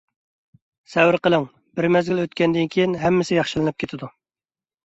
سەۋر 0.93 1.17
قىلىڭ. 1.27 1.45
بىر 1.81 1.89
مەزگىل 1.97 2.21
ئۆتكەندىن 2.23 2.73
كېيىن 2.77 2.99
ھەممىسى 3.05 3.39
ياخشىلىنىپ 3.39 3.81
كېتىدۇ. 3.85 4.11